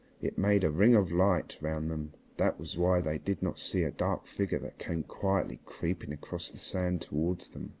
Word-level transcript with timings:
It 0.19 0.35
made 0.35 0.63
a 0.63 0.71
ring 0.71 0.95
of 0.95 1.11
light 1.11 1.59
round 1.61 1.91
them. 1.91 2.13
That 2.37 2.59
was 2.59 2.75
why 2.75 3.01
they 3.01 3.19
did 3.19 3.43
not 3.43 3.59
see 3.59 3.83
a 3.83 3.91
dark 3.91 4.25
figure 4.25 4.57
that 4.57 4.79
came 4.79 5.03
quietly 5.03 5.59
creeping 5.67 6.11
across 6.11 6.49
the 6.49 6.57
sand 6.57 7.01
towards 7.01 7.49
them. 7.49 7.69